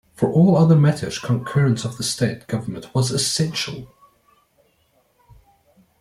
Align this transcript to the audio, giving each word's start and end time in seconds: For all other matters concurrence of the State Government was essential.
For 0.15 0.31
all 0.33 0.57
other 0.57 0.75
matters 0.75 1.19
concurrence 1.19 1.85
of 1.85 1.97
the 1.97 2.03
State 2.03 2.47
Government 2.47 2.91
was 2.95 3.11
essential. 3.11 3.93